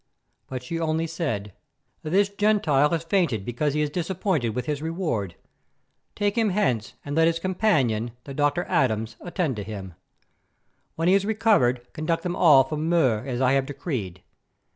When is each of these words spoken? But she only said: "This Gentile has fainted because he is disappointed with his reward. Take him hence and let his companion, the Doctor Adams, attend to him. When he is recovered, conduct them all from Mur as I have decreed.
But 0.47 0.63
she 0.63 0.79
only 0.79 1.05
said: 1.05 1.53
"This 2.01 2.27
Gentile 2.27 2.89
has 2.89 3.03
fainted 3.03 3.45
because 3.45 3.75
he 3.75 3.81
is 3.81 3.91
disappointed 3.91 4.55
with 4.55 4.65
his 4.65 4.81
reward. 4.81 5.35
Take 6.15 6.35
him 6.35 6.49
hence 6.49 6.95
and 7.05 7.15
let 7.15 7.27
his 7.27 7.37
companion, 7.37 8.13
the 8.23 8.33
Doctor 8.33 8.63
Adams, 8.63 9.15
attend 9.21 9.57
to 9.57 9.63
him. 9.63 9.93
When 10.95 11.07
he 11.07 11.13
is 11.13 11.23
recovered, 11.23 11.87
conduct 11.93 12.23
them 12.23 12.35
all 12.35 12.63
from 12.63 12.89
Mur 12.89 13.23
as 13.27 13.41
I 13.41 13.51
have 13.51 13.67
decreed. 13.67 14.23